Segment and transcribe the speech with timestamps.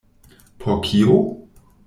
[0.63, 1.19] Por kio?